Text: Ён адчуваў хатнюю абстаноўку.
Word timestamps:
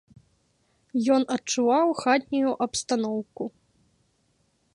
Ён 1.17 1.21
адчуваў 1.35 1.87
хатнюю 2.01 2.51
абстаноўку. 2.67 3.43